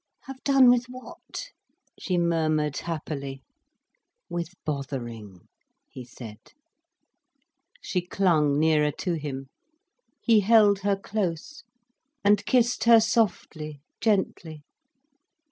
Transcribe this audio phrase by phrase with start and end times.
[0.21, 1.51] "Have done with what?"
[1.99, 3.43] she murmured, happily.
[4.29, 5.41] "With bothering,"
[5.87, 6.39] he said.
[7.83, 9.49] She clung nearer to him.
[10.19, 11.61] He held her close,
[12.23, 14.63] and kissed her softly, gently.